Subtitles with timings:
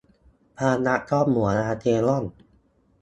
[0.59, 2.23] ความรักก็เหมือนอาร์เซนอล